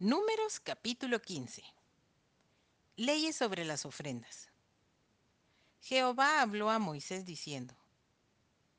Números 0.00 0.58
capítulo 0.58 1.22
15. 1.22 1.62
Leyes 2.96 3.36
sobre 3.36 3.64
las 3.64 3.86
ofrendas. 3.86 4.50
Jehová 5.80 6.42
habló 6.42 6.68
a 6.70 6.80
Moisés 6.80 7.24
diciendo, 7.24 7.76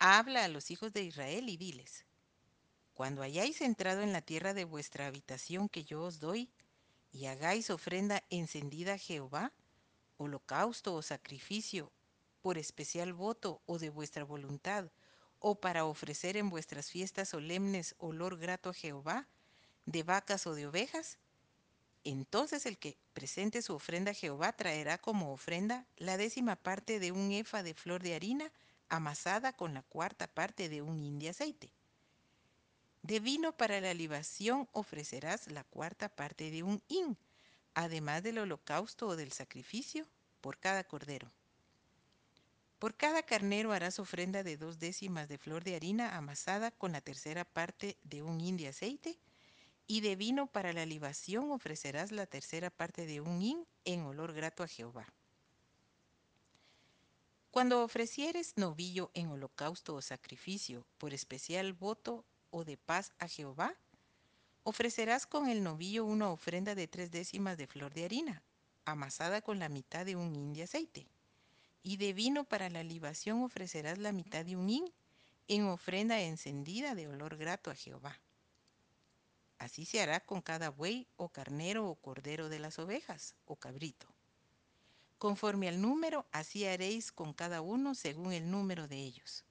Habla 0.00 0.44
a 0.44 0.48
los 0.48 0.72
hijos 0.72 0.92
de 0.92 1.04
Israel 1.04 1.48
y 1.48 1.56
diles, 1.56 2.04
Cuando 2.92 3.22
hayáis 3.22 3.60
entrado 3.60 4.02
en 4.02 4.12
la 4.12 4.20
tierra 4.20 4.52
de 4.52 4.64
vuestra 4.64 5.06
habitación 5.06 5.68
que 5.68 5.84
yo 5.84 6.02
os 6.02 6.18
doy, 6.18 6.50
y 7.12 7.26
hagáis 7.26 7.70
ofrenda 7.70 8.24
encendida 8.28 8.94
a 8.94 8.98
Jehová, 8.98 9.52
holocausto 10.16 10.92
o 10.92 11.02
sacrificio, 11.02 11.92
por 12.42 12.58
especial 12.58 13.12
voto 13.12 13.62
o 13.66 13.78
de 13.78 13.90
vuestra 13.90 14.24
voluntad, 14.24 14.90
o 15.38 15.60
para 15.60 15.84
ofrecer 15.84 16.36
en 16.36 16.50
vuestras 16.50 16.90
fiestas 16.90 17.28
solemnes 17.28 17.94
olor 17.98 18.38
grato 18.38 18.70
a 18.70 18.74
Jehová, 18.74 19.28
de 19.86 20.02
vacas 20.02 20.46
o 20.46 20.54
de 20.54 20.66
ovejas, 20.66 21.18
entonces 22.04 22.66
el 22.66 22.78
que 22.78 22.98
presente 23.14 23.62
su 23.62 23.74
ofrenda 23.74 24.12
a 24.12 24.14
Jehová 24.14 24.52
traerá 24.52 24.98
como 24.98 25.32
ofrenda 25.32 25.86
la 25.96 26.16
décima 26.16 26.54
parte 26.54 27.00
de 27.00 27.10
un 27.10 27.32
efa 27.32 27.62
de 27.62 27.74
flor 27.74 28.02
de 28.02 28.14
harina 28.14 28.52
amasada 28.88 29.52
con 29.52 29.74
la 29.74 29.82
cuarta 29.82 30.28
parte 30.28 30.68
de 30.68 30.82
un 30.82 31.02
hin 31.02 31.18
de 31.18 31.30
aceite. 31.30 31.72
De 33.02 33.20
vino 33.20 33.56
para 33.56 33.80
la 33.80 33.94
libación 33.94 34.68
ofrecerás 34.72 35.50
la 35.50 35.64
cuarta 35.64 36.08
parte 36.08 36.50
de 36.50 36.62
un 36.62 36.82
hin, 36.88 37.16
además 37.74 38.22
del 38.22 38.38
holocausto 38.38 39.06
o 39.06 39.16
del 39.16 39.32
sacrificio, 39.32 40.06
por 40.40 40.58
cada 40.58 40.84
cordero. 40.84 41.30
Por 42.78 42.96
cada 42.96 43.22
carnero 43.22 43.72
harás 43.72 43.98
ofrenda 43.98 44.42
de 44.42 44.56
dos 44.56 44.78
décimas 44.78 45.28
de 45.28 45.38
flor 45.38 45.64
de 45.64 45.76
harina 45.76 46.16
amasada 46.16 46.70
con 46.70 46.92
la 46.92 47.00
tercera 47.00 47.44
parte 47.44 47.96
de 48.04 48.22
un 48.22 48.40
hin 48.40 48.56
de 48.56 48.68
aceite, 48.68 49.18
y 49.86 50.00
de 50.00 50.16
vino 50.16 50.46
para 50.46 50.72
la 50.72 50.84
libación 50.84 51.50
ofrecerás 51.52 52.12
la 52.12 52.26
tercera 52.26 52.70
parte 52.70 53.06
de 53.06 53.20
un 53.20 53.40
hin 53.40 53.66
en 53.84 54.02
olor 54.02 54.32
grato 54.32 54.62
a 54.62 54.68
Jehová. 54.68 55.06
Cuando 57.50 57.82
ofrecieres 57.82 58.58
novillo 58.58 59.10
en 59.14 59.28
holocausto 59.28 59.94
o 59.94 60.02
sacrificio 60.02 60.84
por 60.98 61.14
especial 61.14 61.72
voto 61.72 62.24
o 62.50 62.64
de 62.64 62.76
paz 62.76 63.12
a 63.18 63.28
Jehová, 63.28 63.74
ofrecerás 64.62 65.26
con 65.26 65.48
el 65.48 65.62
novillo 65.62 66.04
una 66.04 66.30
ofrenda 66.30 66.74
de 66.74 66.88
tres 66.88 67.10
décimas 67.10 67.56
de 67.56 67.66
flor 67.66 67.94
de 67.94 68.04
harina, 68.04 68.42
amasada 68.84 69.40
con 69.40 69.58
la 69.58 69.68
mitad 69.68 70.04
de 70.04 70.16
un 70.16 70.34
hin 70.34 70.52
de 70.52 70.64
aceite. 70.64 71.06
Y 71.82 71.96
de 71.96 72.12
vino 72.12 72.44
para 72.44 72.68
la 72.68 72.82
libación 72.82 73.42
ofrecerás 73.42 73.98
la 73.98 74.12
mitad 74.12 74.44
de 74.44 74.56
un 74.56 74.68
hin 74.68 74.92
en 75.48 75.64
ofrenda 75.66 76.20
encendida 76.20 76.94
de 76.94 77.06
olor 77.06 77.36
grato 77.36 77.70
a 77.70 77.74
Jehová. 77.74 78.20
Así 79.58 79.84
se 79.84 80.00
hará 80.00 80.20
con 80.20 80.42
cada 80.42 80.70
buey 80.70 81.06
o 81.16 81.28
carnero 81.28 81.88
o 81.88 81.94
cordero 81.94 82.48
de 82.48 82.58
las 82.58 82.78
ovejas 82.78 83.34
o 83.46 83.56
cabrito. 83.56 84.06
Conforme 85.18 85.68
al 85.68 85.80
número, 85.80 86.26
así 86.30 86.66
haréis 86.66 87.10
con 87.10 87.32
cada 87.32 87.62
uno 87.62 87.94
según 87.94 88.32
el 88.32 88.50
número 88.50 88.86
de 88.86 88.98
ellos. 88.98 89.44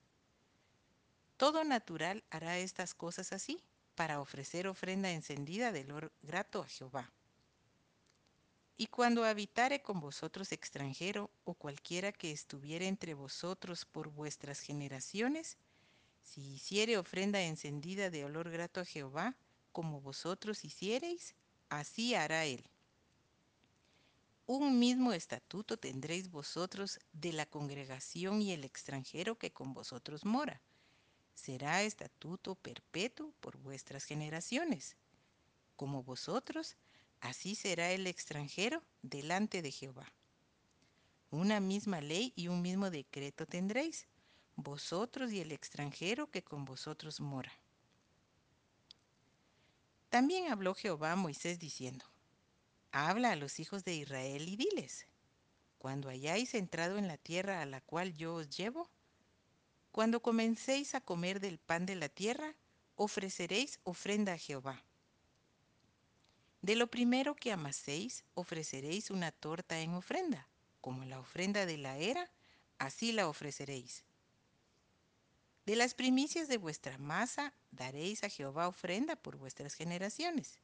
Todo 1.37 1.63
natural 1.63 2.23
hará 2.29 2.59
estas 2.59 2.93
cosas 2.93 3.33
así, 3.33 3.61
para 3.95 4.19
ofrecer 4.19 4.67
ofrenda 4.67 5.09
encendida 5.11 5.71
de 5.71 5.81
olor 5.81 6.11
grato 6.21 6.61
a 6.61 6.67
Jehová. 6.67 7.11
Y 8.77 8.87
cuando 8.87 9.23
habitare 9.23 9.81
con 9.81 10.01
vosotros 10.01 10.51
extranjero 10.51 11.31
o 11.45 11.53
cualquiera 11.53 12.11
que 12.11 12.31
estuviere 12.31 12.87
entre 12.87 13.13
vosotros 13.13 13.85
por 13.85 14.09
vuestras 14.09 14.59
generaciones, 14.59 15.57
si 16.21 16.55
hiciere 16.55 16.97
ofrenda 16.97 17.41
encendida 17.41 18.09
de 18.09 18.25
olor 18.25 18.49
grato 18.49 18.81
a 18.81 18.85
Jehová, 18.85 19.35
como 19.75 19.99
vosotros 19.99 20.63
hiciereis, 20.63 21.35
así 21.67 22.15
hará 22.15 22.45
él. 22.45 22.63
Un 24.45 24.79
mismo 24.79 25.11
estatuto 25.11 25.75
tendréis 25.75 26.31
vosotros 26.31 26.97
de 27.11 27.33
la 27.33 27.45
congregación 27.45 28.41
y 28.41 28.53
el 28.53 28.63
extranjero 28.63 29.37
que 29.37 29.51
con 29.51 29.73
vosotros 29.73 30.23
mora. 30.23 30.61
Será 31.33 31.83
estatuto 31.83 32.55
perpetuo 32.55 33.33
por 33.41 33.57
vuestras 33.57 34.05
generaciones. 34.05 34.95
Como 35.75 36.03
vosotros, 36.03 36.77
así 37.19 37.53
será 37.53 37.91
el 37.91 38.07
extranjero 38.07 38.81
delante 39.01 39.61
de 39.61 39.71
Jehová. 39.71 40.09
Una 41.31 41.59
misma 41.59 41.99
ley 41.99 42.31
y 42.37 42.47
un 42.47 42.61
mismo 42.61 42.89
decreto 42.91 43.45
tendréis, 43.45 44.07
vosotros 44.55 45.33
y 45.33 45.41
el 45.41 45.51
extranjero 45.51 46.31
que 46.31 46.45
con 46.45 46.63
vosotros 46.63 47.19
mora. 47.19 47.51
También 50.15 50.49
habló 50.49 50.73
Jehová 50.73 51.11
a 51.11 51.15
Moisés 51.17 51.59
diciendo, 51.59 52.05
Habla 52.93 53.33
a 53.33 53.35
los 53.35 53.59
hijos 53.59 53.83
de 53.83 53.95
Israel 53.95 54.47
y 54.47 54.55
diles, 54.55 55.07
cuando 55.77 56.07
hayáis 56.07 56.53
entrado 56.53 56.97
en 56.97 57.09
la 57.09 57.17
tierra 57.17 57.61
a 57.61 57.65
la 57.65 57.81
cual 57.81 58.13
yo 58.13 58.35
os 58.35 58.49
llevo, 58.49 58.89
cuando 59.91 60.21
comencéis 60.21 60.95
a 60.95 61.01
comer 61.01 61.41
del 61.41 61.57
pan 61.57 61.85
de 61.85 61.95
la 61.95 62.07
tierra, 62.07 62.55
ofreceréis 62.95 63.81
ofrenda 63.83 64.31
a 64.31 64.37
Jehová. 64.37 64.85
De 66.61 66.77
lo 66.77 66.87
primero 66.87 67.35
que 67.35 67.51
amaséis, 67.51 68.23
ofreceréis 68.35 69.11
una 69.11 69.33
torta 69.33 69.81
en 69.81 69.95
ofrenda, 69.95 70.47
como 70.79 71.03
la 71.03 71.19
ofrenda 71.19 71.65
de 71.65 71.77
la 71.77 71.97
era, 71.97 72.31
así 72.77 73.11
la 73.11 73.27
ofreceréis. 73.27 74.05
De 75.65 75.75
las 75.75 75.95
primicias 75.95 76.47
de 76.47 76.57
vuestra 76.57 76.97
masa 76.99 77.53
daréis 77.71 78.23
a 78.23 78.29
Jehová 78.29 78.67
ofrenda 78.67 79.15
por 79.15 79.37
vuestras 79.37 79.73
generaciones. 79.73 80.59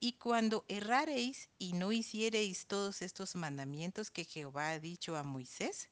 Y 0.00 0.14
cuando 0.14 0.64
errareis 0.66 1.50
y 1.58 1.74
no 1.74 1.92
hiciereis 1.92 2.66
todos 2.66 3.00
estos 3.02 3.36
mandamientos 3.36 4.10
que 4.10 4.24
Jehová 4.24 4.70
ha 4.70 4.80
dicho 4.80 5.16
a 5.16 5.22
Moisés, 5.22 5.88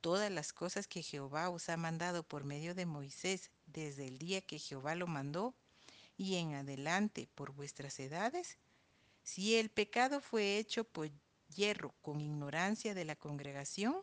todas 0.00 0.30
las 0.30 0.52
cosas 0.52 0.86
que 0.86 1.02
Jehová 1.02 1.48
os 1.48 1.68
ha 1.68 1.76
mandado 1.76 2.22
por 2.22 2.44
medio 2.44 2.74
de 2.74 2.86
Moisés 2.86 3.50
desde 3.66 4.06
el 4.06 4.18
día 4.18 4.40
que 4.40 4.58
Jehová 4.58 4.94
lo 4.94 5.06
mandó 5.06 5.54
y 6.18 6.36
en 6.36 6.54
adelante 6.54 7.28
por 7.34 7.52
vuestras 7.52 7.98
edades, 7.98 8.58
si 9.22 9.56
el 9.56 9.70
pecado 9.70 10.20
fue 10.20 10.58
hecho 10.58 10.84
por 10.84 11.10
hierro 11.54 11.94
con 12.02 12.20
ignorancia 12.20 12.94
de 12.94 13.04
la 13.04 13.16
congregación, 13.16 14.02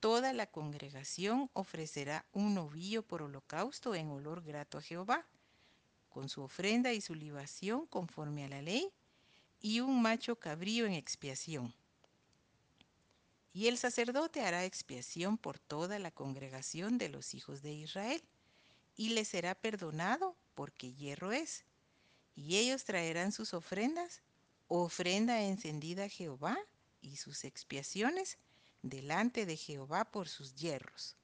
toda 0.00 0.32
la 0.32 0.46
congregación 0.46 1.50
ofrecerá 1.52 2.24
un 2.32 2.54
novillo 2.54 3.02
por 3.02 3.22
holocausto 3.22 3.94
en 3.94 4.08
olor 4.10 4.42
grato 4.42 4.78
a 4.78 4.82
Jehová 4.82 5.26
con 6.16 6.30
su 6.30 6.40
ofrenda 6.40 6.94
y 6.94 7.02
su 7.02 7.14
libación 7.14 7.86
conforme 7.88 8.46
a 8.46 8.48
la 8.48 8.62
ley, 8.62 8.90
y 9.60 9.80
un 9.80 10.00
macho 10.00 10.36
cabrío 10.36 10.86
en 10.86 10.94
expiación. 10.94 11.74
Y 13.52 13.66
el 13.66 13.76
sacerdote 13.76 14.40
hará 14.40 14.64
expiación 14.64 15.36
por 15.36 15.58
toda 15.58 15.98
la 15.98 16.10
congregación 16.10 16.96
de 16.96 17.10
los 17.10 17.34
hijos 17.34 17.60
de 17.60 17.74
Israel, 17.74 18.22
y 18.96 19.10
le 19.10 19.26
será 19.26 19.54
perdonado 19.54 20.34
porque 20.54 20.94
hierro 20.94 21.32
es. 21.32 21.66
Y 22.34 22.56
ellos 22.56 22.84
traerán 22.84 23.30
sus 23.30 23.52
ofrendas, 23.52 24.22
ofrenda 24.68 25.42
encendida 25.42 26.04
a 26.04 26.08
Jehová, 26.08 26.56
y 27.02 27.16
sus 27.16 27.44
expiaciones 27.44 28.38
delante 28.88 29.46
de 29.46 29.56
Jehová 29.56 30.04
por 30.04 30.28
sus 30.28 30.54
hierros. 30.54 31.16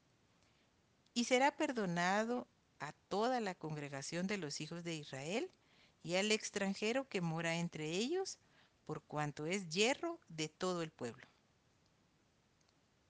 Y 1.14 1.24
será 1.24 1.56
perdonado 1.56 2.46
a 2.80 2.92
toda 3.08 3.40
la 3.40 3.54
congregación 3.54 4.26
de 4.26 4.38
los 4.38 4.60
hijos 4.60 4.82
de 4.84 4.94
Israel 4.94 5.50
y 6.02 6.16
al 6.16 6.32
extranjero 6.32 7.08
que 7.08 7.20
mora 7.20 7.56
entre 7.56 7.90
ellos, 7.90 8.38
por 8.86 9.02
cuanto 9.02 9.46
es 9.46 9.68
hierro 9.68 10.18
de 10.28 10.48
todo 10.48 10.82
el 10.82 10.90
pueblo. 10.90 11.26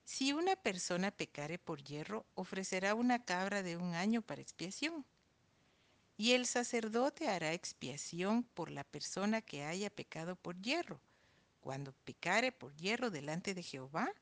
Si 0.05 0.33
una 0.33 0.57
persona 0.57 1.11
pecare 1.11 1.59
por 1.59 1.83
hierro, 1.83 2.27
ofrecerá 2.35 2.95
una 2.95 3.25
cabra 3.25 3.63
de 3.63 3.79
un 3.79 3.95
año 3.95 4.21
para 4.21 4.43
expiación. 4.43 5.07
Y 6.19 6.33
el 6.33 6.45
sacerdote 6.47 7.29
hará 7.29 7.55
expiación 7.55 8.43
por 8.43 8.71
la 8.71 8.85
persona 8.85 9.41
que 9.41 9.65
haya 9.65 9.89
pecado 9.89 10.37
por 10.37 10.61
hierro. 10.61 11.01
Cuando 11.61 11.95
pecare 12.05 12.53
por 12.53 12.77
hierro 12.77 13.11
delante 13.11 13.55
de 13.55 13.63
Jehová, 13.63 14.13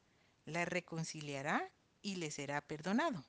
la 0.50 0.64
reconciliará 0.64 1.70
y 2.02 2.16
le 2.16 2.30
será 2.30 2.60
perdonado. 2.60 3.24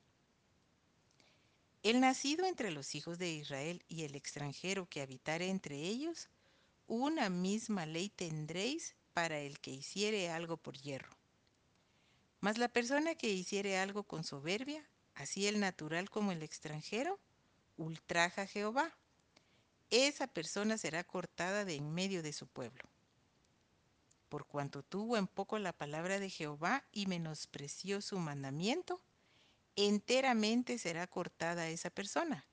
El 1.84 2.00
nacido 2.00 2.46
entre 2.46 2.70
los 2.70 2.94
hijos 2.94 3.18
de 3.18 3.32
Israel 3.32 3.84
y 3.88 4.04
el 4.04 4.16
extranjero 4.16 4.88
que 4.88 5.02
habitare 5.02 5.50
entre 5.50 5.78
ellos, 5.78 6.30
una 6.86 7.30
misma 7.30 7.86
ley 7.86 8.10
tendréis 8.10 8.96
para 9.14 9.40
el 9.40 9.60
que 9.60 9.72
hiciere 9.72 10.30
algo 10.30 10.58
por 10.58 10.78
hierro. 10.78 11.16
Mas 12.40 12.58
la 12.58 12.68
persona 12.68 13.16
que 13.16 13.30
hiciere 13.30 13.80
algo 13.80 14.04
con 14.04 14.24
soberbia, 14.24 14.88
así 15.16 15.48
el 15.48 15.60
natural 15.60 16.10
como 16.10 16.32
el 16.32 16.44
extranjero, 16.44 17.20
ultraja 17.78 18.44
a 18.44 18.48
Jehová. 18.48 18.96
Esa 19.90 20.28
persona 20.28 20.78
será 20.78 21.04
cortada 21.04 21.66
de 21.66 21.76
en 21.76 21.92
medio 21.94 22.22
de 22.22 22.34
su 22.34 22.46
pueblo. 22.46 22.91
Por 24.32 24.46
cuanto 24.46 24.82
tuvo 24.82 25.18
en 25.18 25.28
poco 25.28 25.60
la 25.60 25.74
palabra 25.74 26.18
de 26.18 26.30
Jehová 26.30 26.86
y 26.94 27.06
menospreció 27.06 28.00
su 28.00 28.18
mandamiento, 28.18 29.02
enteramente 29.76 30.78
será 30.78 31.06
cortada 31.06 31.68
esa 31.68 31.90
persona. 31.90 32.46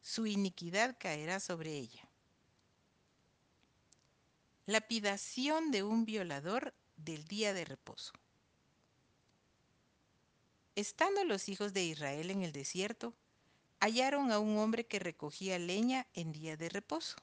Su 0.00 0.28
iniquidad 0.28 0.96
caerá 0.96 1.40
sobre 1.40 1.76
ella. 1.76 2.08
Lapidación 4.66 5.72
de 5.72 5.82
un 5.82 6.04
violador 6.04 6.72
del 6.96 7.26
día 7.26 7.52
de 7.52 7.64
reposo. 7.64 8.12
Estando 10.76 11.24
los 11.24 11.48
hijos 11.48 11.72
de 11.72 11.82
Israel 11.82 12.30
en 12.30 12.42
el 12.44 12.52
desierto, 12.52 13.12
hallaron 13.80 14.30
a 14.30 14.38
un 14.38 14.56
hombre 14.58 14.86
que 14.86 15.00
recogía 15.00 15.58
leña 15.58 16.06
en 16.14 16.30
día 16.30 16.56
de 16.56 16.68
reposo. 16.68 17.16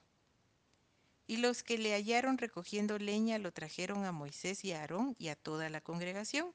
Y 1.27 1.37
los 1.37 1.63
que 1.63 1.77
le 1.77 1.93
hallaron 1.93 2.37
recogiendo 2.37 2.97
leña 2.99 3.39
lo 3.39 3.51
trajeron 3.51 4.05
a 4.05 4.11
Moisés 4.11 4.63
y 4.63 4.73
a 4.73 4.81
Aarón 4.81 5.15
y 5.17 5.29
a 5.29 5.35
toda 5.35 5.69
la 5.69 5.81
congregación, 5.81 6.53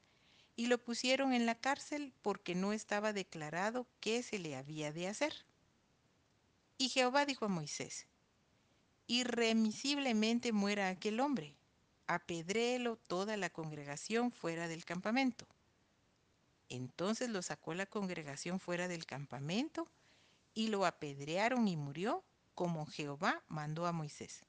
y 0.57 0.67
lo 0.67 0.79
pusieron 0.79 1.33
en 1.33 1.47
la 1.47 1.55
cárcel 1.55 2.13
porque 2.23 2.55
no 2.55 2.73
estaba 2.73 3.13
declarado 3.13 3.87
qué 4.01 4.23
se 4.23 4.39
le 4.39 4.57
había 4.57 4.93
de 4.93 5.09
hacer. 5.09 5.35
Y 6.79 6.89
Jehová 6.89 7.27
dijo 7.27 7.47
a 7.47 7.49
Moisés, 7.49 8.07
irremisiblemente 9.07 10.53
muera 10.53 10.89
aquel 10.89 11.21
hombre, 11.21 11.57
apedréelo 12.07 12.97
toda 12.97 13.37
la 13.37 13.51
congregación 13.51 14.33
fuera 14.33 14.69
del 14.69 14.85
campamento. 14.85 15.47
Entonces 16.69 17.29
lo 17.29 17.43
sacó 17.43 17.75
la 17.75 17.87
congregación 17.87 18.61
fuera 18.61 18.87
del 18.87 19.05
campamento 19.05 19.89
y 20.55 20.69
lo 20.69 20.87
apedrearon 20.87 21.69
y 21.69 21.77
murió 21.77 22.25
como 22.55 22.87
Jehová 22.87 23.43
mandó 23.49 23.87
a 23.87 23.93
Moisés. 23.93 24.45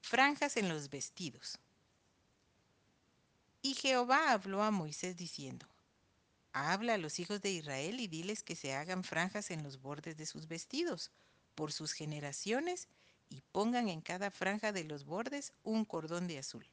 Franjas 0.00 0.56
en 0.56 0.68
los 0.68 0.90
vestidos. 0.90 1.58
Y 3.62 3.74
Jehová 3.74 4.32
habló 4.32 4.62
a 4.62 4.70
Moisés 4.70 5.16
diciendo, 5.16 5.66
Habla 6.52 6.94
a 6.94 6.98
los 6.98 7.20
hijos 7.20 7.40
de 7.40 7.52
Israel 7.52 8.00
y 8.00 8.08
diles 8.08 8.42
que 8.42 8.56
se 8.56 8.74
hagan 8.74 9.04
franjas 9.04 9.50
en 9.50 9.62
los 9.62 9.80
bordes 9.80 10.16
de 10.16 10.26
sus 10.26 10.48
vestidos, 10.48 11.10
por 11.54 11.72
sus 11.72 11.92
generaciones, 11.92 12.88
y 13.28 13.42
pongan 13.52 13.88
en 13.88 14.00
cada 14.00 14.32
franja 14.32 14.72
de 14.72 14.82
los 14.82 15.04
bordes 15.04 15.52
un 15.62 15.84
cordón 15.84 16.26
de 16.26 16.38
azul. 16.38 16.66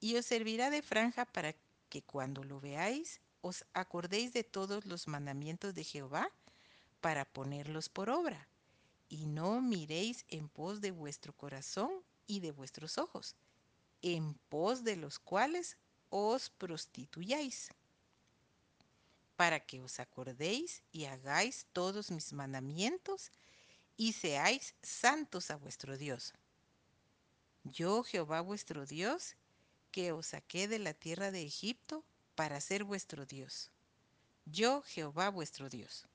Y 0.00 0.16
os 0.16 0.24
servirá 0.24 0.70
de 0.70 0.80
franja 0.80 1.26
para 1.26 1.54
que 1.90 2.02
cuando 2.02 2.44
lo 2.44 2.60
veáis 2.60 3.20
os 3.42 3.64
acordéis 3.74 4.32
de 4.32 4.44
todos 4.44 4.86
los 4.86 5.08
mandamientos 5.08 5.74
de 5.74 5.84
Jehová 5.84 6.30
para 7.00 7.24
ponerlos 7.26 7.88
por 7.88 8.08
obra, 8.08 8.47
y 9.08 9.26
no 9.26 9.60
miréis 9.60 10.24
en 10.28 10.48
pos 10.48 10.80
de 10.80 10.90
vuestro 10.90 11.32
corazón 11.32 11.90
y 12.26 12.40
de 12.40 12.52
vuestros 12.52 12.98
ojos, 12.98 13.34
en 14.02 14.34
pos 14.48 14.84
de 14.84 14.96
los 14.96 15.18
cuales 15.18 15.76
os 16.10 16.50
prostituyáis, 16.50 17.70
para 19.36 19.60
que 19.60 19.80
os 19.80 20.00
acordéis 20.00 20.82
y 20.92 21.04
hagáis 21.04 21.66
todos 21.72 22.10
mis 22.10 22.32
mandamientos 22.32 23.30
y 23.96 24.12
seáis 24.12 24.74
santos 24.82 25.50
a 25.50 25.56
vuestro 25.56 25.96
Dios. 25.96 26.34
Yo, 27.64 28.02
Jehová 28.02 28.40
vuestro 28.40 28.86
Dios, 28.86 29.36
que 29.90 30.12
os 30.12 30.28
saqué 30.28 30.68
de 30.68 30.78
la 30.78 30.94
tierra 30.94 31.30
de 31.30 31.42
Egipto 31.42 32.04
para 32.34 32.60
ser 32.60 32.84
vuestro 32.84 33.26
Dios. 33.26 33.70
Yo, 34.44 34.82
Jehová 34.82 35.28
vuestro 35.28 35.68
Dios. 35.68 36.06